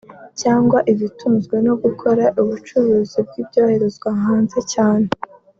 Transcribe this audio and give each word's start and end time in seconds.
cyangwa 0.41 0.77
ibitunzwe 0.91 1.55
no 1.67 1.73
gukora 1.83 2.25
ubucuruzi 2.41 3.17
bw’ 3.27 3.33
ibyoherezwa 3.41 4.09
hanze 4.23 4.59
cyane 4.73 5.07